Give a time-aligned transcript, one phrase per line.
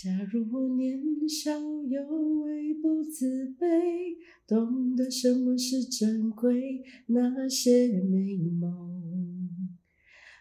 [0.00, 0.96] 假如我年
[1.28, 1.50] 少
[1.88, 2.00] 有
[2.44, 4.14] 为不自卑，
[4.46, 9.50] 懂得什么是珍贵，那些美梦。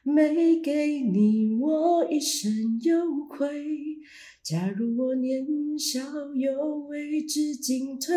[0.03, 3.97] 没给你，我一生有愧。
[4.43, 5.43] 假如我年
[5.79, 6.01] 少
[6.35, 8.13] 有为，知进退，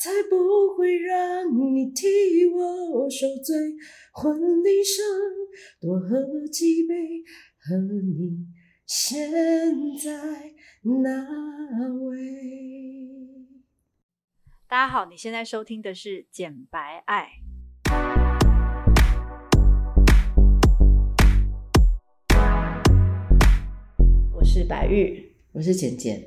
[0.00, 3.76] 才不会让你替我受罪。
[4.12, 5.06] 婚礼上
[5.80, 7.22] 多喝几杯，
[7.60, 8.44] 和你
[8.90, 9.30] 现
[9.98, 12.16] 在那位。
[14.66, 17.28] 大家好，你现在收听的是《简白爱》。
[24.32, 26.26] 我是白玉，我是简简。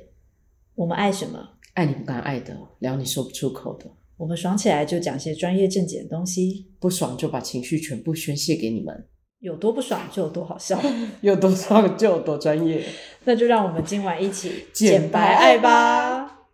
[0.76, 1.58] 我们爱什么？
[1.74, 3.90] 爱你不敢爱的，聊你说不出口的。
[4.16, 9.08] 我们爽起来就讲些专业正经的东西，不爽就把情绪全部宣泄给你们。
[9.42, 10.78] 有多不爽就有多好笑，
[11.20, 12.80] 有多爽就有多专业。
[13.24, 16.46] 那就让我们今晚一起 简白爱吧。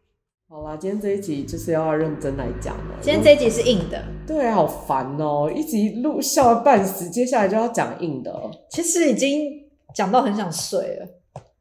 [0.49, 2.95] 好啦，今天这一集就是要认真来讲了。
[3.03, 5.53] 今天这一集是硬的，对，好烦哦！
[5.55, 8.35] 一集录笑了半死，接下来就要讲硬的。
[8.71, 9.43] 其实已经
[9.95, 11.07] 讲到很想睡了。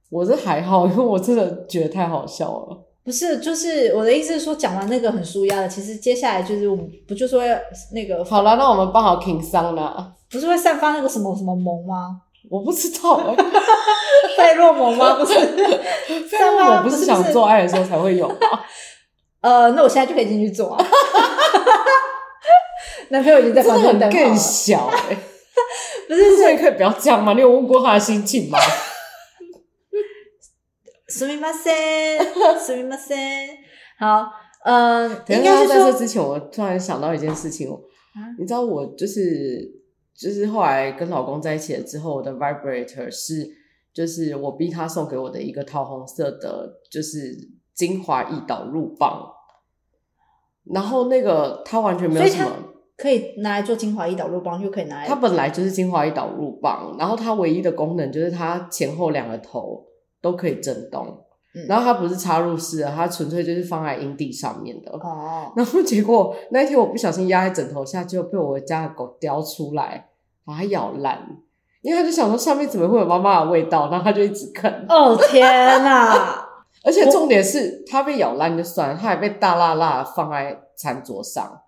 [0.09, 2.86] 我是还好，因为我真的觉得太好笑了。
[3.07, 7.57] 不是，就是我的意思是说，讲完那个很舒压的，其实接下来就是我们不就说要
[7.93, 8.21] 那个？
[8.25, 10.11] 好了，那我们帮好 King 桑啦。
[10.29, 12.19] 不是会散发那个什么什么萌吗？
[12.51, 13.35] 我不知道哎、欸，
[14.35, 15.13] 费洛蒙吗？
[15.13, 18.35] 不是，费洛 蒙不是想做爱的时候才会有吗？
[19.39, 20.85] 呃，那我现在就可以进去做啊。
[23.07, 25.17] 男朋友已经在房间等更小哎、欸，
[26.09, 27.31] 不是，所以可以不要这样吗？
[27.31, 28.59] 你有问过他的心情吗？
[31.08, 33.48] すみません， すみません。
[33.98, 34.30] 好，
[34.64, 39.70] 嗯、呃，应该是在这之前，我突然想到一件事情，啊、你知道，我就是
[40.14, 43.46] 就是后来跟老公在一起了之后，我的 vibrator 是
[43.92, 47.36] 就是我逼他送给我的一个桃红色的，就是
[47.74, 49.30] 精华液导入棒。
[50.64, 52.50] 然后那个它完全没有什么
[52.96, 55.06] 可以拿来做精华液导入棒，又可以拿来。
[55.06, 59.84] 它本来就是精华液导入棒，然后它唯一的功能就是它前后两个头。
[60.21, 64.91] 都可以震动，嗯、然后它不是插入式的，它纯粹就是放在阴蒂上面的。
[64.91, 70.09] 哦， 然后结果那一天我不小心压在枕头下，就被我家的狗叼出来，
[70.45, 71.25] 把它咬烂。
[71.81, 74.85] 因为它就想说上面怎么会有妈妈的味道，然后它就一直啃。
[74.89, 75.43] 哦天
[75.83, 76.45] 哪！
[76.83, 81.61] 而且重点是它被咬烂就算了，它还被大辣辣放在餐桌上，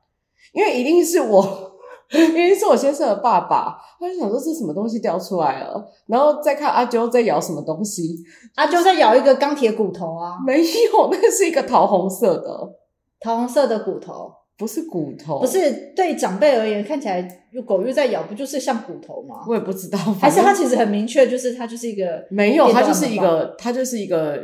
[0.53, 1.78] 因为一定是我。
[2.11, 8.17] 因为是我先生的爸爸，他就想说这是什么东西掉出来了，然后再看阿啾在咬什么东西，
[8.55, 12.73] 阿啾在咬一个钢铁骨头啊，没有，那是一个桃红色的，
[13.19, 17.21] 桃红色的骨头，不是骨头，不是对长辈而言看起来，
[17.67, 19.45] 狗又在咬，不就是像骨头吗？
[19.47, 24.39] 我也不知道，还是它其实很明确，就是它就是一个没有，它就是一个它就是一个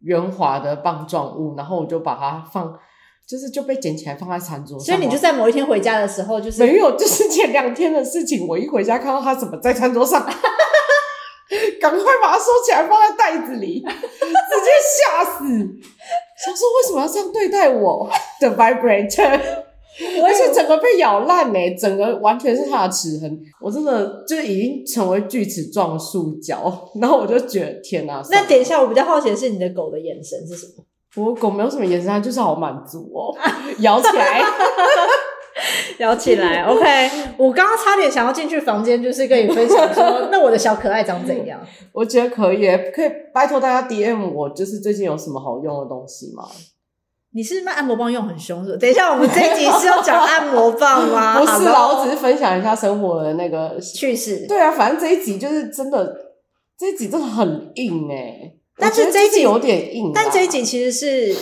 [0.00, 2.76] 圆滑的棒状物，然后我就把它放。
[3.26, 8.46] 就是就被捡起来放在餐桌上，所以你就在某一天回家的时候，就是没有，就是前两天的事情。
[8.46, 10.20] 我一回家看到它怎么在餐桌上，
[11.80, 15.44] 赶快把它收起来放在袋子里，直接吓死，
[16.44, 19.40] 想说为什么要这样对待我的 vibrator，
[20.22, 28.22] 而且整个被咬烂呢、欸，整个完全是它的齿痕，我真的就已经成为锯齿状塑胶，然后我就觉得天哪、啊！
[28.30, 30.84] 那等一下，我比较好奇的是你的狗的眼神是什么？
[31.16, 33.34] 我狗没有什么眼神，它就是好满足哦，
[33.78, 34.42] 摇起来，
[35.98, 36.64] 摇起来。
[36.68, 41.60] OK，我刚刚差点想要进去房间，就是跟你分享说，那我的小可爱长怎样？
[41.92, 46.44] 我觉得可以，可以拜托大家 DM 我，就是最近有什么好用的东西吗？
[47.36, 48.78] 你是卖按摩棒用很凶是吧？
[48.80, 51.38] 等一下，我们这一集是要讲按摩棒吗？
[51.40, 54.46] 不是啦，我只是分享一下生活的那个趣事。
[54.48, 56.16] 对啊，反正这一集就是真的，
[56.78, 58.58] 这一集真的很硬哎、欸。
[58.76, 61.32] 但是这一集有点硬，但这一集其实是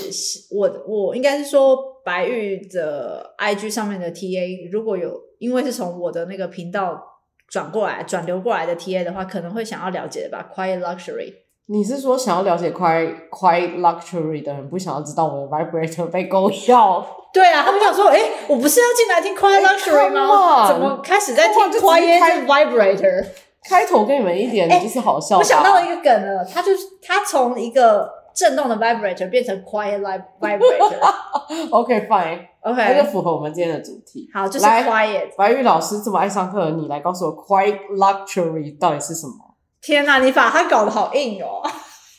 [0.54, 7.03] 我我应该是说白玉的 IG 上面的 TA，如果有因为是从我的那个频道
[7.48, 10.50] 转过来转流过来的 TA 的话，可能会想要了解的吧。
[10.54, 11.32] Quiet Luxury，
[11.69, 17.07] 你是说想要了解 Quiet Quiet Luxury 的人不想要知道我的 Vibrator 被勾掉？
[17.33, 20.68] 对啊，他们想说，哎、欸，我不是要进来听 Quiet Luxury 吗？
[20.71, 23.27] 怎么开始在听 Quiet Vibrator？
[23.68, 25.38] 开头给你们一点就是好笑，欸。
[25.38, 31.70] 我想到一个梗了，它就是它从一个震动的 vibrator 变成 quiet live vibrator。
[31.70, 34.28] OK fine OK，那就符合我们今天的主题。
[34.32, 35.34] 好，就是 quiet。
[35.36, 39.34] 白玉老师这么爱上课，你来告诉我 quiet luxury 到底是什么？
[39.80, 41.60] 天哪，你把它搞得好硬哦！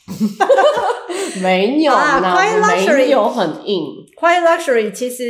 [1.41, 3.85] 没有啊，quiet luxury 有很硬。
[4.19, 5.23] quiet luxury 其实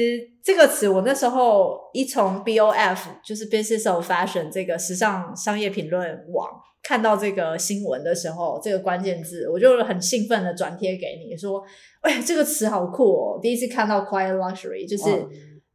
[0.43, 6.49] 这个词，我那时候一从 BOF 就是 Business of Fashion 这个时尚商业评论网
[6.81, 11.63] 看到这个新闻的时候，这个关键字，我就很兴奋的转贴给你说，
[12.01, 13.39] 哎，这个词好酷哦！
[13.41, 15.25] 第一次看到 Quiet Luxury，就是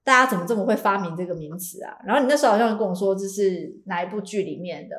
[0.04, 1.96] 大家怎么这么会发明这个名词啊？
[2.04, 4.96] 然后你那时候好像跟我说这是哪一部剧里面的？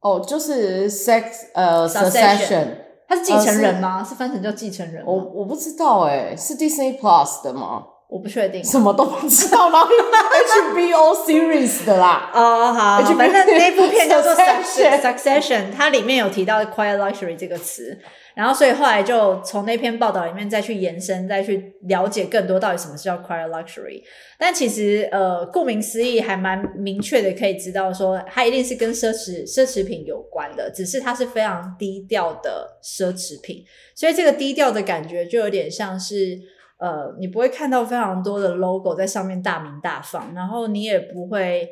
[0.00, 2.68] 哦，就是 Sex 呃 Succession，
[3.06, 3.98] 他是继承人吗？
[3.98, 5.12] 呃、是，是翻成叫继承人吗？
[5.12, 7.84] 我我不知道哎，是 Disney Plus 的吗？
[8.10, 9.86] 我不确定，什么都不知道吗？
[9.86, 12.28] HBO series 的啦。
[12.34, 17.96] 哦，好，反正那部片叫做 Succession，它里面有提到 Quiet Luxury 这个词，
[18.34, 24.02] 然后所以后来就从那篇报道里面再去延伸，再去了解更多到底什么是叫 Quiet Luxury。
[24.36, 33.64] 但其实呃，顾名思义，还蛮明确的，可以知道说它一定是跟奢侈奢侈品有关的，只是它是非常低调的奢侈品，
[33.94, 36.40] 所以这个低调的感觉就有点像是。
[36.80, 41.68] 呃，你不会看到非常多的 logo 在上面大名大放，然后你也不会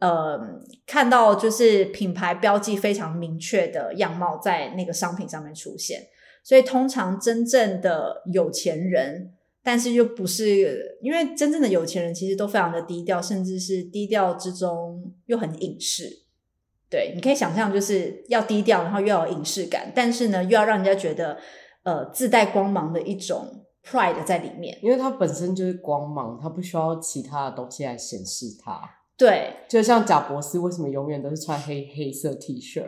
[0.00, 0.38] 呃
[0.86, 6.02] 看到就是品牌标记非常明确的样貌在那个商品上面出现。
[6.44, 16.04] 所以通常真正的有钱人，但是又不是，因为真正的有钱人其实都非常的低调，甚至是低调之中又很隐士。
[16.90, 21.38] 对，你可以想象就是要低调，然后又要有隐士感，但是呢又要让人家觉得
[21.82, 23.59] 呃自带光芒的一种。
[23.84, 28.80] Pride 在里面，因为它本身就是光芒，它不需要其他的东西来显示它。
[29.16, 32.82] 对，就像贾博士为什么永远都是穿黑黑色 T 恤，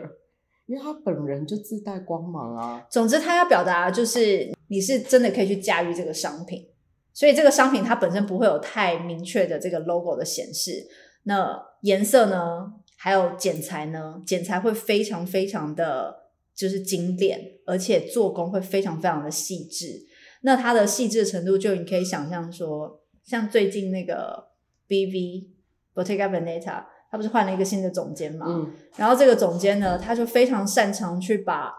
[0.65, 2.87] 因为他本人就自带光芒啊。
[2.89, 6.67] 总之，他要表达就是你是真的可以去驾驭这个商品，
[7.13, 10.87] 所以这个商品它本身不会有太明确的这个 logo 的显示。
[11.23, 20.07] 那颜色呢，还有剪裁呢，剪裁会非常非常的就是精炼，而且做工会非常非常的细致。
[20.45, 24.49] 那它的细致程度，就你可以想象说，像最近那个
[24.89, 25.47] BV
[25.95, 28.45] Bottega Veneta，他不是换了一个新的总监嘛？
[28.49, 28.73] 嗯。
[28.97, 31.71] 然后这个总监呢，他就非常擅长去把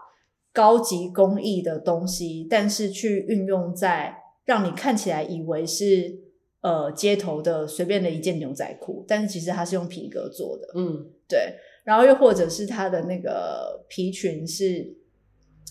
[0.51, 6.19] 高级工艺的东西，但是去运用在让你看起来以为是
[6.61, 10.67] 呃街头的随便的一件牛仔裤，但是其实它是用皮革做的。
[10.75, 11.53] 嗯，对。
[11.83, 15.04] 然后又或者是它的那个皮裙是。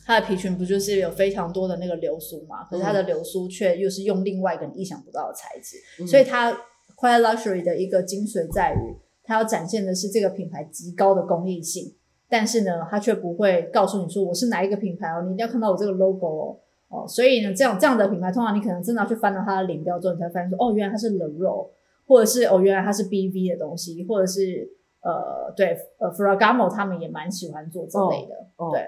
[0.05, 2.65] 它的皮裙不就是有非常多的那个流苏嘛？
[2.65, 6.53] 可是它的流苏却又是用另外一个你意想不到的材质，嗯、所以它
[6.97, 11.95] Quiet Luxury 的一个精髓在于，它要展现的是这个品牌极高的工艺性，
[12.29, 16.59] 但是呢，它却不会告诉你说我是哪一个品牌哦，你一定要看到我这个 logo 哦。
[16.89, 21.71] 哦，所以呢，这样这样的品牌，通常你可能真的要去翻到它的领标之后，你才发现说，哦，原来它是 Le Row，
[22.06, 24.71] 或者是哦，原来它是 BV 的东西，或者是
[25.01, 28.83] 呃，对，呃，Ferragamo 他们也蛮喜欢做这类的，哦、对。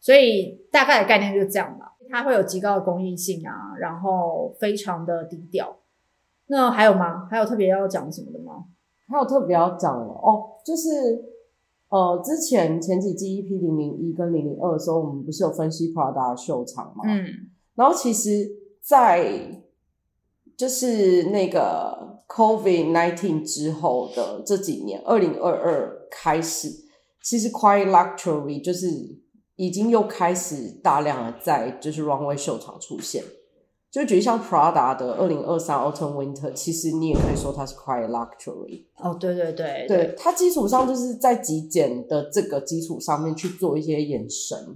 [0.00, 5.76] 所以大概的概念就是这样吧，它会有极高的公益性啊，然后非常的低调。
[6.46, 7.28] 那还有吗？
[7.30, 8.64] 还有特别要讲什么的吗？
[9.06, 11.22] 还有特别要讲的哦，就是
[11.90, 17.04] 呃，之前前几季 EP 零零一跟零零二的时候，我们不是有分析 Prada 秀场吗？
[17.04, 18.48] 嗯，然后其实，
[18.80, 19.62] 在
[20.56, 26.68] 就是那个 COVID nineteen 之后的这几年，二零二二开始，
[27.22, 29.20] 其实 Quiet Luxury 就是。
[29.60, 33.22] 已经又开始大量的在就是 runway 秀场出现，
[33.90, 38.84] 就觉得像 Prada 的二零二三 Autumn Winter，其实你也可以说它是 Quiet Luxury。
[38.96, 44.74] 哦，对对对，对，它基础上就是在极简的这个基础上面去做一些延伸。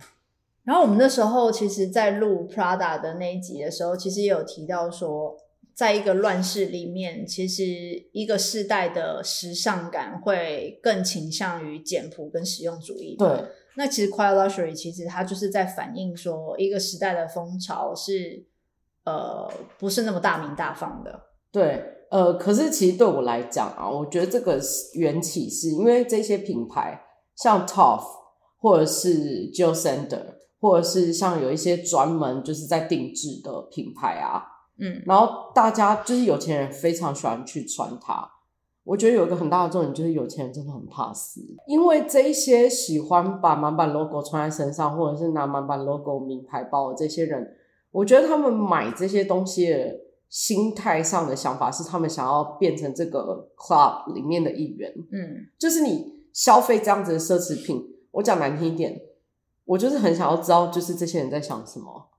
[0.65, 5.35] 然后我们那时候其实，在录 Prada 的那一集的时候，其实也有提到说，
[5.75, 7.65] 在一个乱世里面，其实
[8.13, 13.17] 一个世代的时尚感会更倾向于简朴跟实用主义。
[13.19, 13.29] 对。
[13.77, 18.47] 那其实 Quiet Luxury 其实它就是在反映说一个时代的风潮是
[19.05, 21.21] 呃不是那么大名大放的。
[21.51, 24.61] 对，呃，可是其实对我来讲啊，我觉得这个
[24.95, 27.01] 缘起是因为这些品牌
[27.37, 28.03] 像 TOF
[28.59, 34.43] 或者是 Jil Sander，或者是像有一些专门就是在定制的品牌啊，
[34.79, 38.31] 嗯，然后大家就是有钱人非常喜欢去穿它。
[38.85, 47.57] 我觉得有一个很大的重点就是有钱人真的很怕死，因为这一些喜欢把满版 logo 穿在身上，或者是拿满版 logo 名牌包的这些人，
[47.91, 54.93] 我觉得他们买这些东西的心态上的想法是，他们想要变成这个 club 里面的一员。
[55.11, 59.01] 嗯，就是你消费这样子的奢侈品，我讲难听一点，
[59.65, 62.11] 我就是很想要知道，就是这些人在想什么。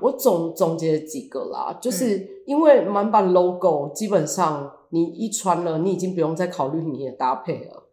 [0.00, 4.72] 我总总结几个啦，就是因为满版 logo 基本上。
[4.94, 7.90] 你一穿了，你已经不用再考虑你的搭配了。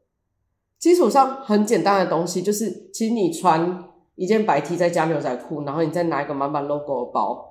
[0.78, 7.44] 基础上很简单的东西，就是其实你穿一件白 T 再加牛仔裤，然后你再拿一个满版 logo 的包，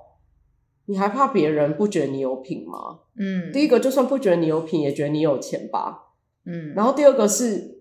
[0.85, 2.99] 你还怕别人不觉得你有品吗？
[3.19, 6.13] 嗯，第一个就算不觉得你有品，也觉得你有钱吧。
[6.45, 7.79] 嗯，然后第二个是，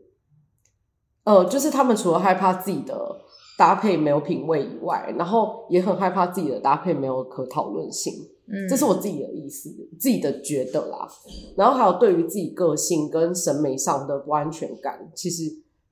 [1.23, 3.21] 呃，就是他们除了害怕自己的
[3.57, 8.13] 搭配没有品味以外，然后也很害怕自己的搭配没有可讨论性。
[8.51, 11.09] 嗯，这是我自己的意思，自己的觉得啦。
[11.57, 15.45] 然后还有对于自己个性跟审美上的不安全感，其实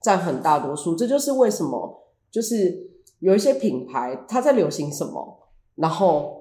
[0.03, 0.95] 占很大多数。
[0.95, 6.37] 这就是为什么，就是有一些品牌它在流行什么，然后。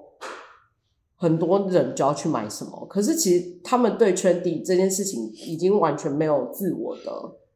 [1.19, 7.11] 很多人就要去买什么，可是其实他们对 trendy 这件事情已经完全没有自我的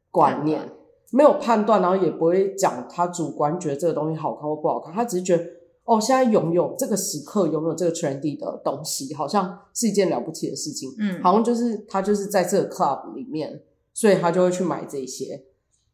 [0.10, 0.68] 观念，
[1.12, 5.46] 没有判断，然后也不会讲他主观觉得这个东西好看或不好看，他只是觉得
[5.92, 13.62] 哦，现在拥有这个时刻拥有这个 trendy 的东西，好像是一件了不起的事情，嗯，好像就是他就是在这个 club 里面，
[13.94, 15.44] 所以他就会去买这些，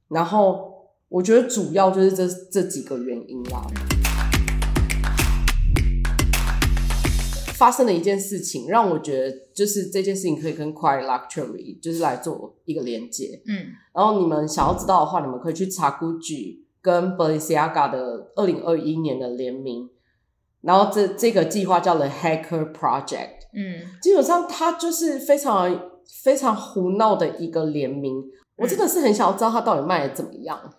[0.09, 3.65] 然后我觉得主要就是这这几个原因啦。
[7.55, 13.41] 发生了一件事情，让我觉得就是这件事情可以跟 Quiet Luxury 就是来做一个连接。
[13.47, 19.89] 嗯，然后你们想要知道的话，你们可以去查 Gucci 跟 Balenciaga 的二零二一年的联名。
[20.61, 23.47] 然后这这个计划叫 The Hacker Project。
[23.53, 25.89] 嗯，基本上它就是非常
[26.23, 28.23] 非常胡闹的一个联名。
[28.57, 30.73] 我真的是很想要知道它到底卖的怎么样。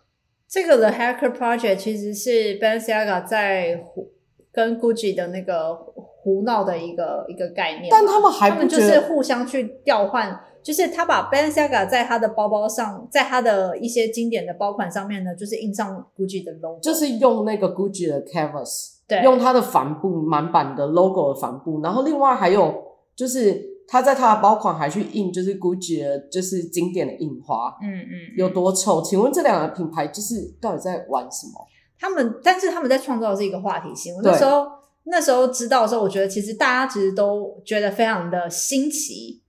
[0.49, 4.11] 这个 The Hacker Project 其实是 Balenciaga 在胡
[4.52, 5.78] 跟 Gucci 的那个。
[6.21, 10.38] 胡闹的一个一个概念，但他们还不他们就是互相去调换，
[10.69, 22.85] 就是他把 Balenciaga 在他的包包上，在他的一些经典的包款上面呢，就是印上 Gucci 的 logo，就是用那个 Gucci 的 canvas，对，用它的帆布满版的 logo 的帆布，然后另外还有
[23.17, 29.01] 就是他在他的包款还去印就是 Gucci 的，就是经典的印花，嗯嗯，有多丑？
[29.01, 31.67] 请问这两个品牌就是到底在玩什么？
[31.99, 34.15] 他们，但是他们在创造的是一个话题性。
[34.15, 34.67] 我那时候。
[35.11, 39.41] 那时候知道的时候，我觉得其实大家其实都觉得非常的新奇，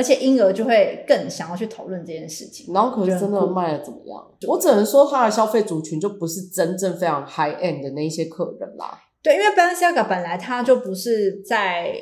[0.00, 2.72] 而且婴儿就会更想要去讨论这件事情。
[2.72, 4.34] 然后可是真的卖的怎么样？
[4.48, 8.98] 我只能说它的消费族群就不是真正非常 high end 的那一些客人啦。
[9.22, 11.94] 对，因为 Balenciaga 本来它就不是在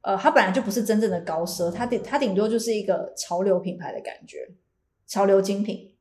[0.00, 4.48] 呃，它本来就不是真正的高奢，它顶它顶多就是一个潮流品牌的感觉，
[5.06, 5.94] 潮流精品。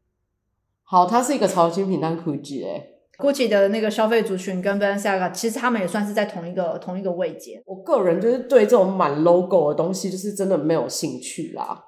[0.84, 2.88] 好，它是一个潮流精品，但 Gucci 哎。
[3.22, 7.62] Gucci 的那个消费族群跟 Balenciaga 其实他们也算是在同一个同一个位阶。
[7.66, 11.86] 我个人就是对这种满 logo 的东西，就是真的没有兴趣啦。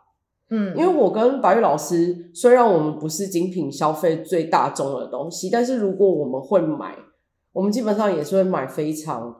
[0.50, 6.96] 嗯，因为我跟白玉老师，虽然我们不是精品消费最大众的东西，但是如果我们会买，
[7.52, 9.36] 我们基本上也是会买非常，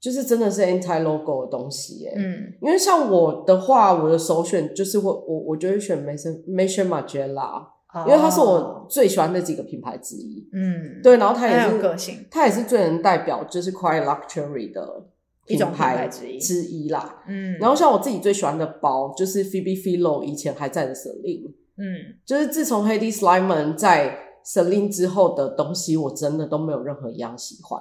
[0.00, 2.12] 就是真的是 anti logo 的东西耶。
[2.16, 7.71] 嗯，因为像我的话，我的首选就是会我我就会选 Maison Maison Margiela。
[8.06, 15.08] 因为他是我最喜欢的几个品牌之一，嗯，对，然后他也是个性，他也是最能代表就是 Quiet Luxury 的
[15.46, 27.78] 品牌之一之一啦，嗯，然后像我自己最喜欢的包就是 Phoebe Philo 以前还在的 Celine，嗯，就是自从 Hedi Slimane 在 Celine 之后的东西，我真的都没有任何一样喜欢，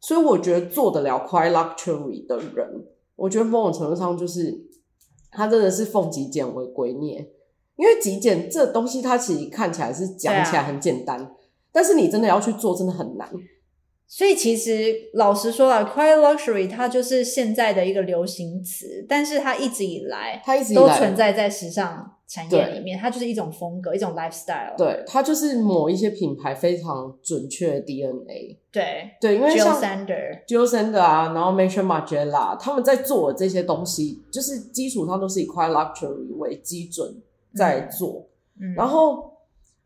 [0.00, 2.84] 所以我觉得做得了 Quiet Luxury 的人，
[3.16, 4.66] 我觉得某种程度上就是
[5.30, 7.26] 他真的是奉极简为圭臬。
[7.76, 11.30] 因为极简这东西，它其实看起来是讲起来很简单，啊、
[11.72, 13.28] 但是你真的要去做，真的很难。
[14.06, 24.76] 所以其实老实说啊，Quiet Luxury 它就是现在的一个流行词，但是它一直以来，它一直都存在在时尚产业里面，它就是一种风格，一种 lifestyle。
[24.76, 28.60] 对，它就是某一些品牌非常准确的 DNA。
[28.70, 37.22] 对对，因为像 Jil Sander、Jil Sander 啊，然后 Maison Margiela，他们在做的这些东西，就是基础上都是以 Quiet Luxury 为基准。
[37.56, 38.26] 在做，
[38.60, 39.32] 嗯、然后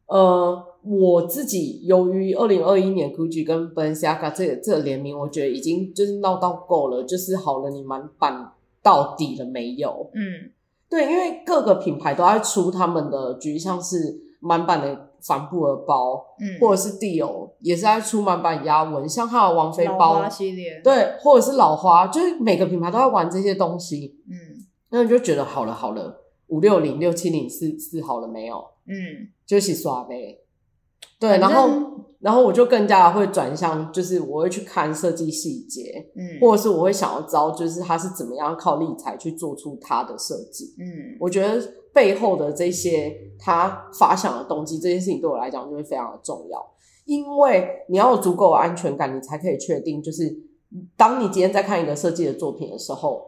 [0.07, 10.11] 呃，我自己由于二零二一年 Gucci 跟 Balenciaga 这个这个联名，我觉得已经就是闹到够了，就是好了，你满版到底了没有？
[10.15, 10.51] 嗯，
[10.89, 26.25] 对，因为各个品牌都在出他们的，举例像是满版的帆布的包，嗯，或者是 Dior 也是在出满版压纹，像他的王菲包系列，对，或者是老花，就是每个品牌都在玩这些东西，嗯，那你就觉得好了，好了。
[26.49, 28.57] 五六零六七零四四好了没有？
[28.87, 30.41] 嗯，就是刷呗。
[31.21, 31.69] 对，然后
[32.21, 41.61] 然后我就更加会转向，就是我会去看设计细节，嗯，或者是我会想要知道，就是他是怎么样靠立裁去做出他的设计，嗯，我觉得
[41.93, 46.65] 背后的这些他发想的动机，这件事情对我来讲就会非常的重要，
[47.05, 50.35] 因为你要有足够的安全感，你才可以确定，就是
[50.97, 53.28] 当你今天在看一个设计的作品的时候。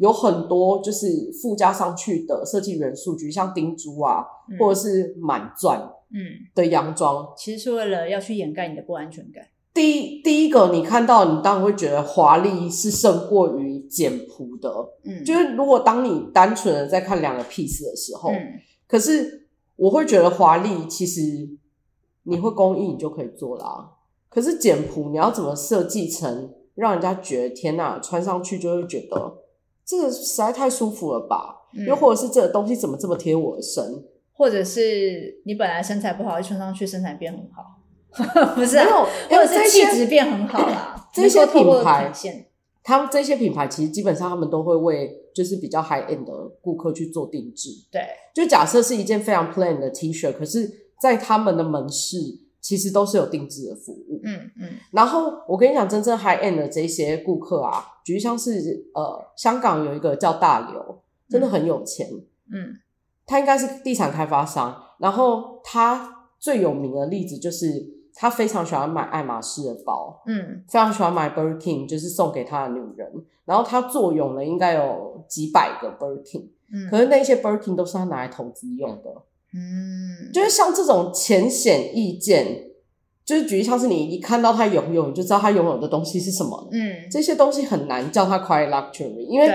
[0.00, 5.78] 有很多就是附加上去的设计元素，就像钉珠啊，嗯、或者是满钻，
[6.10, 9.44] 嗯，的洋装，其实是为了要去掩盖你的不安全感。
[9.74, 14.72] 第一第一个你看到，你当然会觉得华丽是胜过于简朴的。
[15.04, 21.46] 嗯，就是如果当你单纯的在看两个 piece 的时候，嗯，可是我会觉得华丽其实
[22.22, 23.90] 你会工艺你就可以做啦。
[24.30, 29.39] 可是简朴你要怎么设计成让人家觉得天哪，穿上去就会觉得
[29.90, 31.56] 这个实在太舒服了吧？
[31.76, 33.82] 嗯，又或者是这个东西怎么这么贴我的身？
[34.32, 37.76] 或者是你本来身材不好，一穿上去身材变很好。
[38.56, 38.86] 不是、啊，
[39.28, 41.08] 或者是气质变很好啦。
[41.14, 42.12] 这些品牌，
[42.82, 47.70] 他们这些品牌其实基本上他们都会为就是比较 high end 的顾客去做定制。
[47.90, 48.02] 对，
[48.34, 50.68] 就假设是一件非常 plain 的 T 恤，可是，
[51.00, 52.16] 在他们的门市
[52.60, 54.20] 其实都是有定制的服务。
[54.24, 54.68] 嗯嗯。
[54.92, 62.08] 然后我跟你讲，真正 high end 的这些顾客啊，举例像是呃，香港有一个叫大刘，真的很有钱。
[62.52, 62.76] 嗯。
[63.26, 68.00] 他应该是地产开发商，然后他最有名的例子就是。
[68.12, 73.10] 他非常喜欢买爱马仕的包，嗯，非常喜欢买 Birkin，就是送给他的女人。
[73.44, 79.14] 然后他坐拥了应该有几百个 Birkin，嗯，可是那些 Birkin 都是他拿来投资用的，
[79.54, 82.70] 嗯，就是像这种浅显易见，
[83.24, 89.50] 就是举例像是你一看到他拥有，你就知道他拥有的东西是什么，嗯，这些东西很难叫他 quiet luxury，因为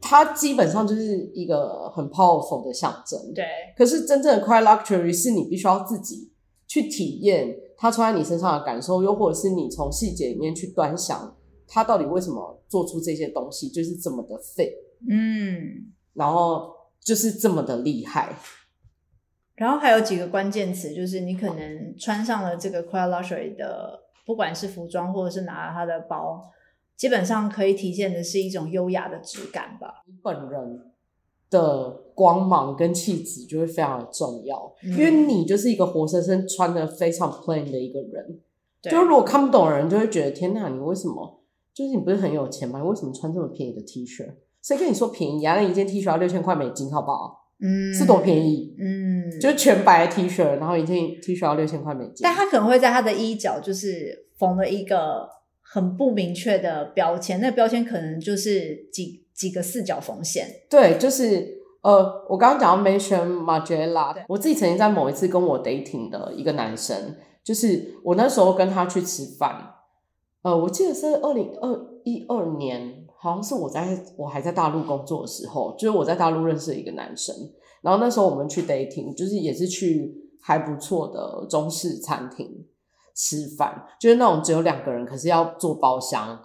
[0.00, 3.44] 它基本上就是一个很 powerful 的象征，对。
[3.76, 6.30] 可是真正的 quiet luxury 是你必须要自己
[6.66, 7.56] 去体验。
[7.78, 11.36] 它穿在你身上的感受，又或者是你从细节里面去端详，
[11.68, 14.72] 它到底为什么做出这些东西，就是这么的废，
[15.10, 16.70] 嗯，然后
[17.04, 18.34] 就是这么的厉害。
[19.56, 26.52] 然后还有几个关键词，就是你可能穿上了这个 quiet luxury 的，不管是服装或者是拿了它的包，
[26.94, 30.02] 基本上可以体现的是一种优雅的质感吧。
[30.06, 30.82] 你本人
[31.48, 38.40] 的光芒跟气质就会非常的重要，嗯，因为你就是一个活生生穿的非常 plain 的一个人。
[38.82, 41.40] 对，就如果看不懂的人就会觉得天哪，你为什么？
[41.72, 42.80] 就是你不是很有钱吗？
[42.80, 44.34] 你为什么穿这么便宜的 T 恤？
[44.60, 45.54] 谁跟你说便宜啊？
[45.54, 47.45] 那一件 T 恤要六千块美金，好不好？
[47.60, 48.74] 嗯，是多便宜？
[48.78, 52.16] 嗯，就是全白的 T 恤，然后一件 T 恤要六千块美金。
[52.22, 55.28] 但他可能会在他的衣角就是缝了一个
[55.62, 60.46] 很不明确的标签，那个标签可能就是几几个四角缝线。
[60.70, 61.54] 对，就是。
[61.82, 67.14] 呃，我刚刚讲到 Maison Margiela，我自己曾经在某一次跟我 dating 的一个男生，
[67.44, 69.74] 就是我那时候跟他去吃饭，
[70.42, 77.34] 呃，我记得是二零二一二年，好像是我在我还在大陆工作的时候，就是我在大陆认识的一个男生，
[77.82, 82.66] 然后那时候我们去 dating，就是也是去还不错的中式餐厅
[83.14, 86.38] 吃饭，就是那种只有两个人，可是要坐包厢。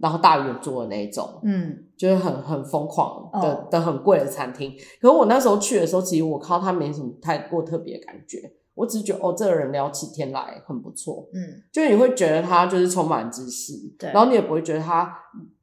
[0.00, 4.72] 然后大圆桌的那种，嗯，就是很很疯狂的、哦、的很贵的餐厅。
[5.00, 8.38] 可是我那时候去的时候，其实我看到他没什么太过特别的感觉，
[8.74, 15.12] 我只是觉得哦，这个人聊起天来很不错，嗯，就是你会觉得他就是充满知识，对，然后你也不会觉得他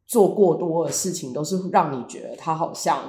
[0.08, 3.00] 做过多的事情都是让你觉得他好像。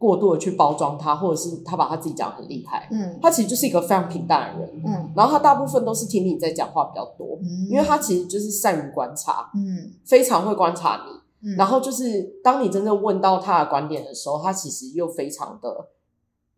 [0.00, 15.88] 过度的去包装他，或者是他把他自己讲得很厉害，嗯，他其实就是一个非常平淡的人，嗯，然后他大部分都是听你在讲话比较多，嗯，因为他其实就是善于观察，嗯，非常会观察你，嗯，然后就是当你真正问到他的观点的时候，他其实又非常的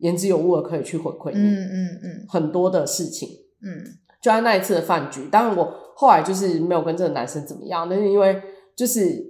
[0.01, 3.27] 言之有物的可以去回馈你，嗯嗯嗯，很多的事情，
[3.63, 3.83] 嗯，
[4.21, 8.43] 就在那一次的饭局，当然我后来就是没有跟这个男生怎么样，但是因为
[8.77, 9.30] 就是。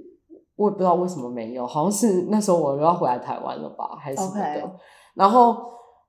[0.61, 4.61] 我也不知道为什么没有，好像是那时候我又要回来台湾了吧，还是什么的。
[4.61, 4.71] Okay.
[5.15, 5.57] 然后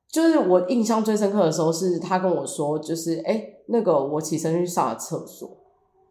[0.10, 5.50] 就是我印象最深刻的时候，是他跟我说，就是哎、欸，那个我起身去上了厕所、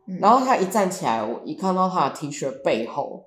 [0.07, 3.27] 嗯，然后他一站起来，我一看到他的 T 恤背后，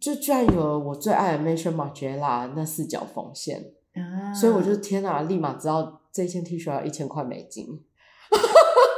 [0.00, 7.84] 就居然有了我最爱的 Maison Margiela 那四角缝线、啊，所以我就天哪，立马知道这件 T 恤要一千块美金。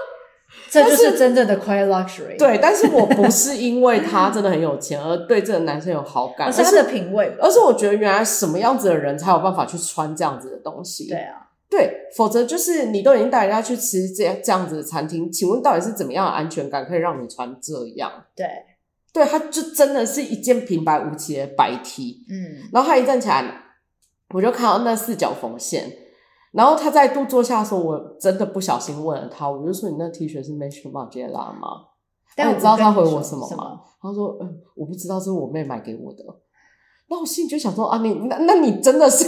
[0.71, 2.39] 这就是真正的 quiet luxury。
[2.39, 11.09] 对，但是我不是因为他真的很有钱而对这个男生有好感，而是他的品味，而是我觉得原来什么样子的人才有办法去穿这样子的东西。
[11.09, 18.11] 对啊，对，否则就是你都已经带人家去吃这样这样子的餐厅，请问到底是怎么样的安全感可以让你穿这样？
[18.37, 18.47] 对，
[19.13, 23.45] 对，他就真的是一件平白无奇的白 T，嗯，然后他一站起来，
[24.35, 25.91] 我就看到那四角缝线。
[26.53, 31.85] 然后他再度坐下的时候，我真的不小心问了他，我就说：“你那 T 恤是 Maison Margiela 吗？”
[32.37, 33.57] 但你知道他回我什么吗？
[33.57, 36.25] 么他说：“嗯，我不知道，这是我妹买给我的。”
[37.11, 39.27] 那我心里就想说：“啊，你那那你真的是，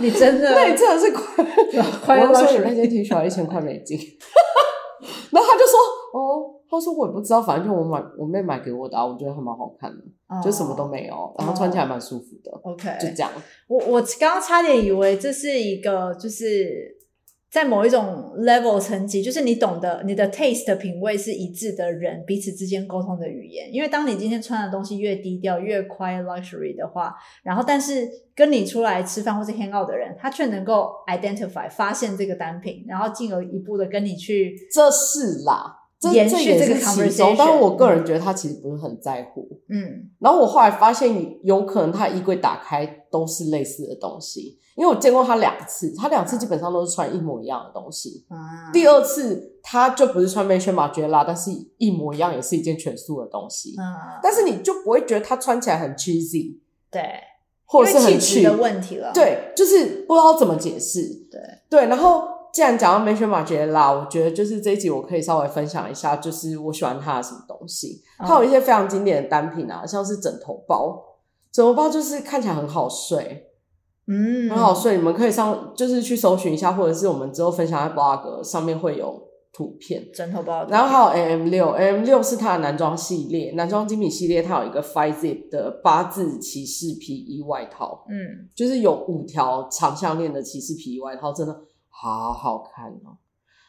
[0.00, 1.44] 你真的，那你真的是 快
[2.04, 3.98] 快乐。”我说：“你那件 T 恤要一千块美金。
[5.30, 5.92] ”然后他就说：“哦。”
[6.68, 10.42] 他说：“我也不知道，反正就我买我妹买给我的，啊，我觉得还蛮好看的，oh.
[10.42, 13.30] 就什么都没有，然后穿起来蛮舒服的。” OK，就这样。
[13.68, 16.96] 我我刚刚差点以为这是一个，就是
[17.50, 23.72] 在某一种 level 层级，就是你懂得你的 taste 品味是一致的人，彼此之间沟通的语言。
[23.72, 37.34] 因为当你今天穿的东西越低调、越 quiet luxury 的话，然后但是跟你出来吃饭或是 hang out 的人，他却能够 identify 发现这个单品，然后进而一步的跟你去，这是啦，这延续这个 conversation。
[37.38, 39.48] 但是我个人觉得他其实不是很在乎。
[39.68, 44.58] 嗯，然后我后来发现，有可能他衣柜打开都是类似的东西。
[44.76, 48.26] 因为我见过他两次，他两次基本上都是穿一模一样的东西。
[48.28, 53.74] 啊、第二次他就不是穿 Maison Margiela，但是一模一样，也是一件全素的东西。
[53.78, 56.58] 嗯，但是你就不会觉得他穿起来很 cheesy，
[56.90, 57.02] 对，
[57.64, 59.10] 或者是很气质的问题了。
[59.14, 61.00] 对，就是不知道怎么解释。
[61.30, 68.00] 对对，然后既然讲到 Maison Margiela，我觉得就是这一集我可以稍微分享一下，就是我喜欢他的什么东西。
[68.16, 70.98] 他有一些非常经典的单品啊，像是枕头包，
[71.52, 73.50] 枕头包就是看起来很好睡。
[74.06, 80.66] 嗯，很好睡，你们可以上，就是去搜寻一下，或者是我们之后分享在 blog 上面会有图片枕头包。
[80.70, 91.54] 然后还有 M 六，M 六是它的男装系列，男装精品系列，它有一个 five zip 的八字骑士皮衣外套，嗯，就是有五条长项链的骑士皮衣外套，真的
[92.00, 93.18] 好好看哦。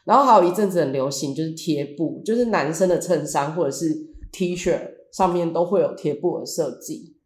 [0.04, 3.94] 然后还有一阵子很流行，就是贴布，就是男生的衬衫或者是
[4.32, 4.78] T 恤
[5.12, 7.16] 上面都会有贴布的设计。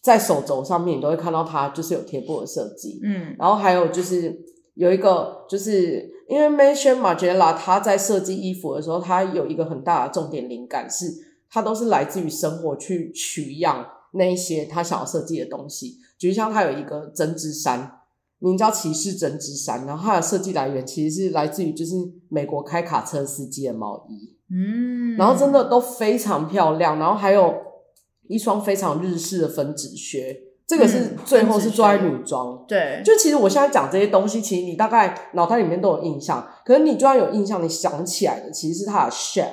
[0.00, 3.00] 在手肘上面，你都会看到它，就是有贴布的设计。
[3.02, 4.38] 嗯，然后还有就是
[4.74, 11.06] 有一个，就是因为 Maison Margiela 它在设计衣服的时候，它有一个很大的重点灵感是，
[11.50, 15.96] 它都是来自于生活去取样那一些他想要设计的东西。
[16.18, 17.97] 就像它有一个针织衫，
[18.38, 21.94] 名叫骑士针织衫，然后它的设计来源其实是来自于就是
[22.28, 24.36] 美国开卡车司机的毛衣。
[24.50, 27.54] 嗯，然后真的都非常漂亮，然后还有。
[28.30, 32.56] 一双非常日式的分趾靴，这个是最后是做在女装。
[32.56, 36.46] 嗯、对，就其实我现在讲这些东西，其实你大概脑袋里面都有印象。
[36.62, 39.48] 可是你就要有印象，你想起来的其实是它的 shape，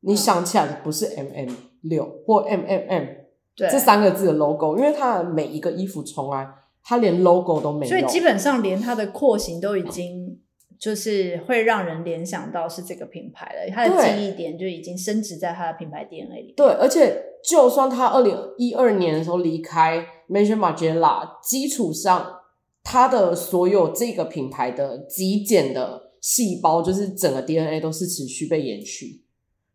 [0.00, 1.50] 你想起来的不是 M M
[1.82, 3.04] 六或 M M M
[3.54, 6.48] 这三个字的 logo，因为它的每一个衣服从来
[6.84, 10.40] 它连 logo 都没有，所以基本上连它的廓形都已经
[10.78, 16.54] 就是会让人联想到是这个品牌了，它的记忆点就已经升值在它的品牌 DNA 里。
[16.56, 17.26] 对，而且。
[17.42, 22.30] 就算他二零一二年的时候离开 Maison Margiela，基础上
[22.82, 29.24] 他的所有这个品牌的极简的细胞，就是整个 DNA 都是持续被延续。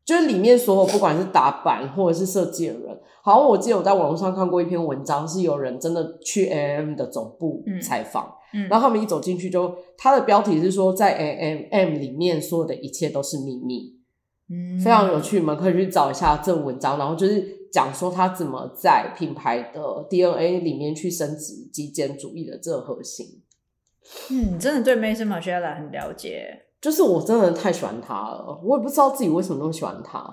[0.06, 13.96] 就是里面所有不管是打版或者是设计的人，好像我记得我在网络上看过一篇文章，是有人真的去 A M 的总部采访，嗯，然后他们一走进去就，他的标题是说在 A M M 里面所有的一切都是秘密。
[14.48, 23.26] 嗯，非常有趣，你们可以去找一下这文章，然后就是讲说他怎么在品牌的 DNA 里面去深植极简主义的这个核心。
[24.30, 30.24] 嗯，真的对 Maison Margiela 很了解，就是我真的太喜欢他了，我也不知道自己为什么那么喜欢他。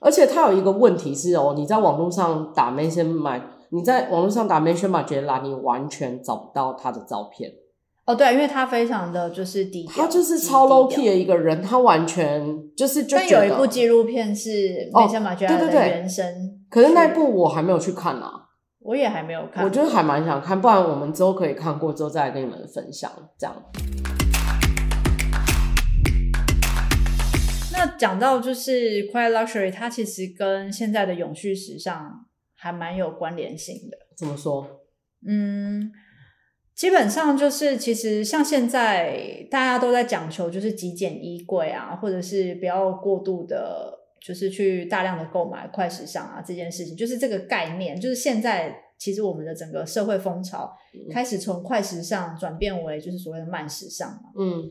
[0.00, 7.52] 而且他有一个问题是哦，你在网络上打 Maison Mar，你在网络上打 Maison Margiela，你完全找不到他的照片。
[8.06, 12.42] 哦，对，因为他非常的就是低调，他就是超 low key 的一个人，他完全
[12.74, 13.18] 就是就。
[13.18, 14.48] 但有一部纪录片是
[14.94, 18.32] Maison Margiela 的原声，哦，可是那一部我还没有去看啊，
[18.80, 23.54] 我也还没有看，我觉得还蛮想看，不然我们之后可以看过之后再来跟你们分享这样。
[27.84, 33.98] 那讲到就是 Quiet Luxury，它其实跟现在的永续时尚还蛮有关联性的。
[34.16, 34.82] 怎么说？
[35.26, 35.90] 嗯。
[36.74, 43.92] 基本上就是，其实像现在大家都在讲求就是极简衣柜啊，或者是不要过度的，
[44.24, 50.72] 就是去大量的购买快时尚啊这件事情，就是这个概念，就是现在其实我们的整个社会风潮
[51.12, 54.30] 开始从快时尚转变为就是所谓的慢时尚嘛。
[54.38, 54.64] 嗯，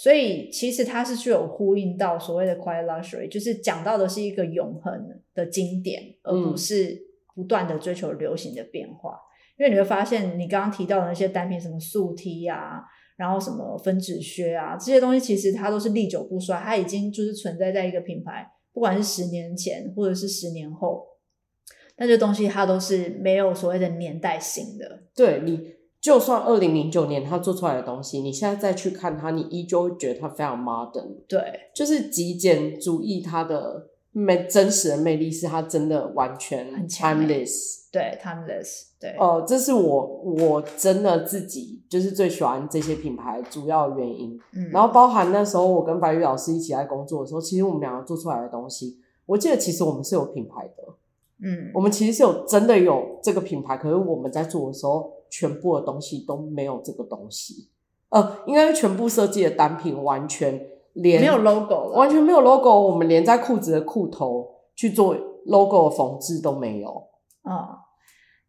[0.00, 6.98] 所以其实它是具有呼应到所谓的 quiet luxury，就是讲到的是一个永恒的经典，而不是
[7.34, 9.20] 不断的追求流行的变化。
[9.58, 12.82] 因为你会发现，你刚刚提到的那些单品，什么素 T 啊，
[13.18, 21.06] 然后什么分趾靴啊，这些东西其实它都是历久不衰，它已经就是存在在一个品牌，不管是十年前或者是十年后，
[21.98, 25.02] 那些东西它都是没有所谓的年代性的。
[25.14, 31.16] 对，你就算二零零九年他做出来的东西，你现在再去看它，你依旧会觉得它非常 modern。
[31.28, 31.40] 对，
[31.74, 37.80] 就是极简主义，它的魅真实的魅力是它真的完全 timeless。
[37.92, 38.84] 对，timeless。
[38.98, 40.06] 对，哦、呃，这是我
[40.38, 44.38] 我真的自己就是最喜欢这些品牌主要原因。
[44.54, 50.84] 嗯，然后包含那时候我跟白玉老师一起来工作的时候，其实我们两个做出来的东西，我记得其实我们是有品牌的。
[51.42, 57.70] 嗯，我们其实是有真的有这个品牌，可是我们在做的时候，全部的东西都没有这个东西。
[58.10, 60.60] 呃，应该是全部设计的单品完全
[60.94, 65.16] 连没有 logo，完全没有 logo，我们连在裤子的裤头去做
[65.46, 67.08] logo 的缝制都没有。
[67.48, 67.54] 嗯，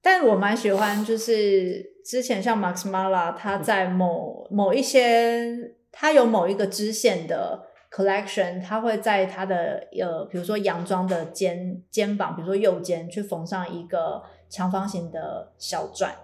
[0.01, 16.15] 但我蛮喜欢，就是之前像 Max Mara，他在某某一些，他有某一个支线的 collection，他会在他的呃，比如说洋装的肩肩膀，比如说右肩，去缝上一个长方形的小钻。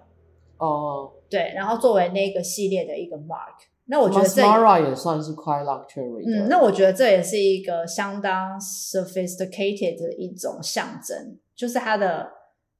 [0.57, 6.23] 哦，对，然后作为那个系列的一个 mark，那我觉得这 Mara 也算是 quite luxury。
[6.25, 12.27] 嗯，那我觉得这也是一个相当 sophisticated 的一种象征，就是它的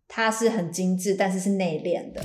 [0.08, 2.22] 它是很精致，但是是内敛的。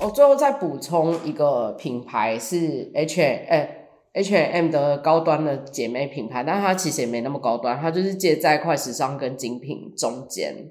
[0.00, 3.74] 我最后再补充一个品牌是 H 哎
[4.12, 10.70] H&M 的高端的姐妹品牌，但它其实也没那么高端，它就是介在快时尚跟精品中间。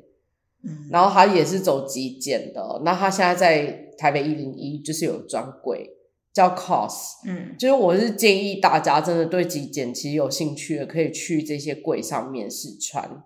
[0.92, 5.90] 然后他也是走极简的，那他现在在台北一零一就是有专柜
[6.34, 13.24] 叫 COS，嗯，就是我是建议大家真的对极简其实有兴趣的，可以去这些柜上面试穿，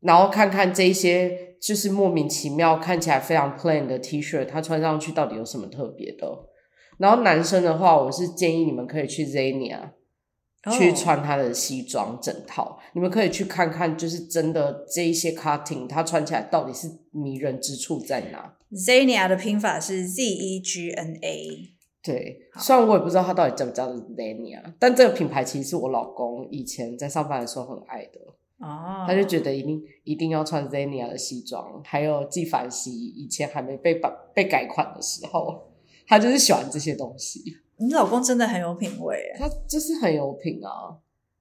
[0.00, 6.26] 然后看看这些就是莫名其妙看起来非常 plain 的 T 恤，它穿上去到底有什么特别的。
[6.98, 9.90] 然后男生的话，我是建议你们可以去 Zegna。
[10.72, 12.78] 去穿他的西装整套，oh.
[12.94, 21.76] 你们可以去看看，就是真的这一些 cutting，它穿起来到底是迷人之处在哪？Zegna 的拼法是 Z E G N A。
[22.02, 28.20] 对，虽然我也不知道他到底叫不叫 Zegna，但这个品牌其实是我老公以前在上班的时候很爱的。
[28.58, 35.68] 哦、oh.，他就觉得一定一定要穿 Zenia 的西装，还有纪梵希以前还没被被被改款的时候，
[36.06, 37.42] 他就是喜欢这些东西。
[37.78, 40.96] 你老公真的很有品味，他就是很有品啊，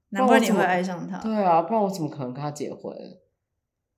[0.09, 1.17] 难怪你会爱上他。
[1.19, 2.93] 对啊，不然我怎么可能跟他结婚？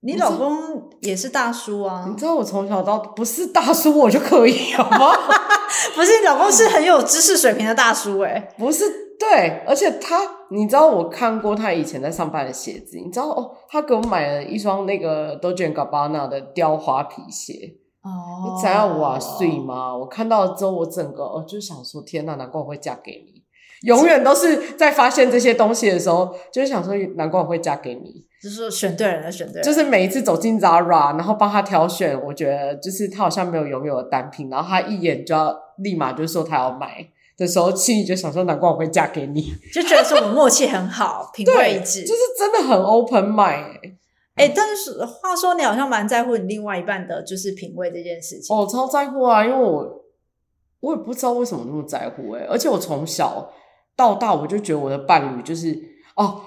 [0.01, 2.05] 你老公也是大叔啊！
[2.07, 5.11] 你知道我从小到不是大叔我就可以好吗？
[5.95, 8.85] 不是，你老公是很有知识水平的大叔哎，不是
[9.19, 10.19] 对，而且他，
[10.51, 17.77] 你知道我看过他以前在上班的鞋子，你知道哦，他给我买了一双那个 Dolce & Gabbana 的雕花皮鞋。
[18.07, 19.95] 哦，你知道我碎吗？
[19.95, 23.43] 我看到了之后，我整个哦，就想说，天哪，难怪我会嫁给你。
[23.83, 28.25] 永远都是在发现这些东西的时候，就是想说，难怪我会嫁给你。
[28.41, 29.63] 就是说选对人了，选对人。
[29.63, 43.93] 就是每一次走进 Zara，然后帮他挑选，我觉得就是他好像没有拥有的单品，然后他一眼就要立马就说他要买的时候，心里就想说，难怪我会嫁给你，就觉得说我们默契很好， 品味一致，就是真的很 open mind。
[44.37, 48.55] 哎、欸，但是话说，你好像蛮在乎你另外一半的，就是品味这件事情。
[48.55, 50.05] 哦，超在乎啊，因为我
[50.79, 53.51] 我也不知道为什么那么在乎哎、欸，而且我从小
[53.95, 55.75] 到大，我就觉得我的伴侣就是
[56.15, 56.41] 哦，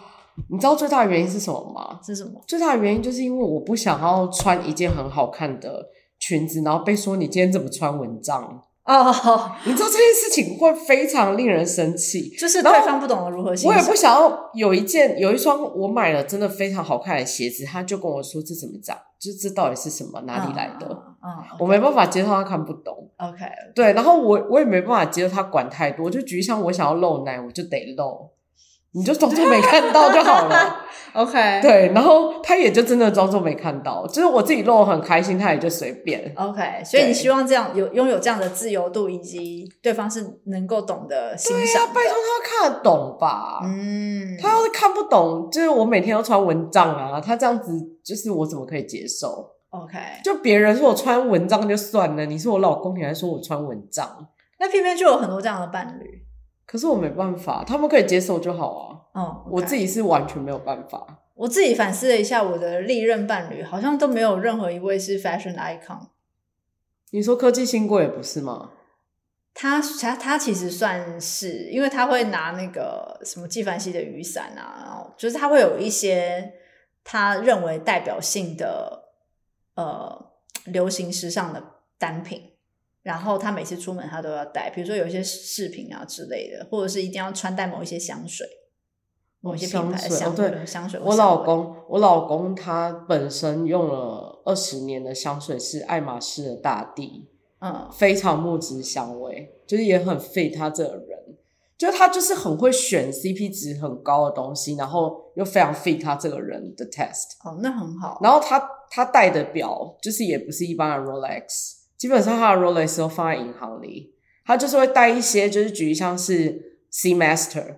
[0.48, 1.98] 你知道最大的原因是什么吗？
[2.02, 2.40] 是什么？
[2.46, 5.84] 最大的原因就是因为我不想要穿一件很好看的
[6.20, 8.62] 裙子，然后被说你今天怎么穿蚊帐。
[8.90, 13.78] 哦、oh，你知道这件事情会非常令人生气，就是对方不懂得如何欣赏。
[13.78, 20.86] 我也不想要有一件有一双我买了真的非常好看的鞋子，他就跟我说这怎么长，就这到底是什么，哪里来的？
[21.22, 23.08] 嗯、uh, uh, okay.，我没办法接受他看不懂。
[23.18, 23.44] OK.
[23.76, 28.28] 对，然后我我也没办法接受他管太多，就举例像我想要露奶，我就得露。
[28.92, 30.76] 你就装作没看到就好了，
[31.14, 31.60] OK。
[31.62, 36.82] 对，然后他也就真的装作没看到，就是我自己露很开心，他也就随便，OK。
[36.84, 41.86] 所以你希望这样有拥有这样的自由度，以及对方是能够懂得欣赏。
[41.94, 43.60] 拜托他看得懂吧？
[43.62, 47.72] 嗯，他要是看不懂，就是我每天都穿蚊帐啊，他这样子
[48.04, 49.98] 就是我怎么可以接受？OK。
[50.24, 54.26] 就别人说我穿蚊帐就算了，你是我老公，你还说我穿蚊帐，
[54.58, 56.19] 那偏偏就有很多这样的伴侣。
[56.70, 59.00] 可是我没办法，他们可以接受就好啊。
[59.14, 59.50] 嗯，okay.
[59.50, 61.18] 我自己是完全没有办法。
[61.34, 65.98] 我自己反思了一下，我的历任伴侣好像都没有任何一位是 fashion icon。
[67.10, 68.70] 你说科技新贵也不是吗？
[69.52, 76.52] 他他他其实算是，因为他会拿那个什么纪梵希的雨伞啊，然后就是他会有一些
[77.02, 79.10] 他认为代表性的
[79.74, 80.30] 呃
[80.66, 81.60] 流行时尚的
[81.98, 82.49] 单品。
[83.02, 88.46] 然后他每次出门他都要带，比如说有一些饰品啊之类的，或者是一定要穿戴某一些香水，
[89.40, 90.46] 某一些品牌的香水。
[90.46, 101.38] 哦、对香水，我老公，我老公他本身用了二十年的香水是爱马仕的大地，嗯，非常木质香味，就是也很 fit 他这个人，
[101.78, 107.32] 就他就是很会选 CP 值很高的东西，然后又非常 fit 他这个人的 test。
[107.42, 108.20] 哦，那很好。
[108.22, 111.79] 然后他他戴的表就是也不是一般的 Rolex。
[112.00, 114.14] 基本上他的 Rolex 都放在银行里，
[114.46, 117.76] 他就是会带一些，就是举例像是 Seamaster，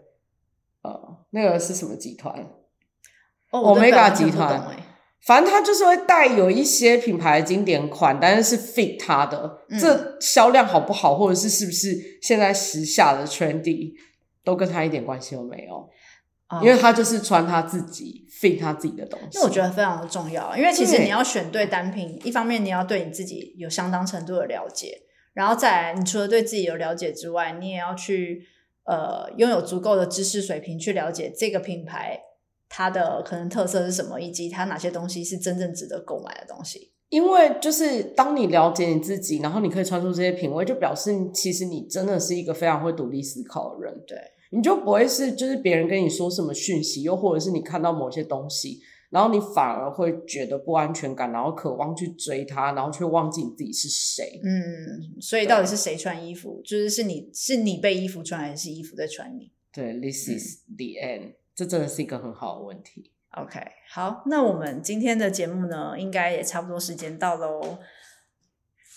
[0.82, 2.32] 呃，那个是什么集团？
[3.50, 4.76] 哦，Omega 集团，
[5.22, 13.92] 反正他就是会带有一些品牌的经典款，但是是 fit 他的，嗯、这销量好不好，或者是是不是现在时下的 trendy，
[14.44, 15.90] 都跟他一点关系都没有。
[16.60, 20.56] 因为他就是穿他自己 fit 他自己的东西，那我觉得非常的重要。
[20.56, 25.00] 因为其实你要选对单品，一方面你要对你自己有相当程度的了解，
[25.32, 28.42] 然后再来，你除了对自己有了解之外，你也要去
[28.84, 32.20] 呃拥有足够的知识水平去了解这个品牌
[32.68, 36.92] 它的可能特色是什么，以及它哪些东西是真正值得购买的东西。
[37.08, 44.02] 因为就是当你了解你自己，然后你可以穿出这些品味，就表示其实你真的是一个非常会独立思考的人。
[44.06, 44.18] 对。
[44.52, 54.40] 你就不会是，就是别人跟你说什么讯息，又或者是你看到某些东西，然后你反而会觉得不安全感，然后渴望去追他，然后却忘记你自己是谁。
[54.44, 56.60] 嗯，所以到底是谁穿衣服？
[56.64, 59.50] 就是是你是你被衣服穿，还是衣服在穿你？
[59.72, 61.32] 对，This is the end，嗯。
[61.54, 63.10] 这真的是一个很好的问题。
[63.36, 63.60] OK，
[63.90, 67.78] 好，那我们今天的节目呢，应该也差不多时间到喽。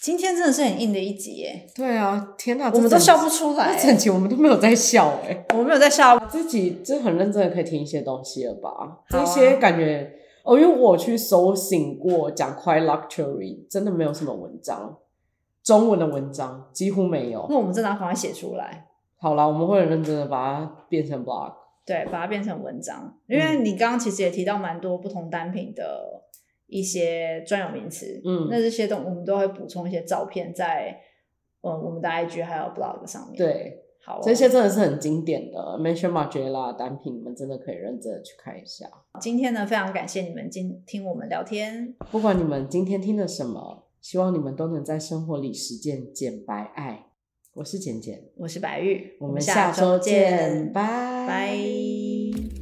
[0.06, 1.68] 今天真的是很硬的一集耶！
[1.74, 3.76] 对啊，天哪，我们都笑不出来。
[3.76, 6.16] 整集我们都没有在笑哎，我们没有在笑。
[6.28, 8.70] 自己真的很认真的可以听一些东西了吧？
[8.70, 10.14] 啊、这些感觉
[10.44, 14.96] 哦，因为我去搜寻过讲 Quiet Luxury，真的没有什么文章，
[15.64, 17.44] 中文的文章几乎没有。
[17.50, 18.86] 那我们真的要赶快写出来。
[19.18, 21.52] 好啦，我们会很认真的把它变成 blog，
[21.84, 23.12] 对，把它变成文章。
[23.26, 26.22] 因为你刚刚其实也提到蛮多不同单品的。
[26.68, 31.00] 一些专有名词，嗯，那这些东西我们都会补充一些照片在，
[31.62, 33.38] 呃，我们的 IG 还有 blog 上面。
[33.38, 38.88] 对，好、哦，这些真的是很经典的 Maison Margiela 单品，你们真的可以认真的去看一下。
[39.22, 47.08] 今天呢，非常感谢你们今听我们聊天，不管你们今天听了什么，希望你们都能在生活里实践简白爱。
[47.54, 52.55] 我是简简，我是白玉，我们下周见，拜拜。